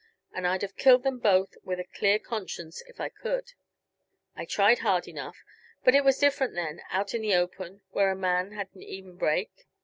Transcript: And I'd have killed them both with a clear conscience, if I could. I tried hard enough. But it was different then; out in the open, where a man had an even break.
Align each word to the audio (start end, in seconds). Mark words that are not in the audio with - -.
And 0.33 0.47
I'd 0.47 0.63
have 0.63 0.75
killed 0.77 1.03
them 1.03 1.19
both 1.19 1.55
with 1.63 1.79
a 1.79 1.83
clear 1.83 2.17
conscience, 2.17 2.81
if 2.87 2.99
I 2.99 3.07
could. 3.09 3.51
I 4.35 4.45
tried 4.45 4.79
hard 4.79 5.07
enough. 5.07 5.37
But 5.83 5.93
it 5.93 6.03
was 6.03 6.17
different 6.17 6.55
then; 6.55 6.81
out 6.89 7.13
in 7.13 7.21
the 7.21 7.35
open, 7.35 7.81
where 7.91 8.09
a 8.09 8.15
man 8.15 8.53
had 8.53 8.69
an 8.73 8.81
even 8.81 9.15
break. 9.15 9.51